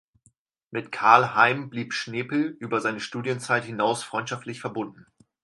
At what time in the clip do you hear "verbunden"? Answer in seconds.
4.59-5.05